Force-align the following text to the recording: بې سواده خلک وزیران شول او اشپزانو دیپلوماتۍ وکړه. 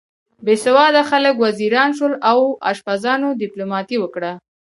بې 0.45 0.55
سواده 0.63 1.01
خلک 1.11 1.35
وزیران 1.45 1.89
شول 1.97 2.13
او 2.31 2.39
اشپزانو 2.71 3.29
دیپلوماتۍ 3.41 3.97
وکړه. 3.99 4.31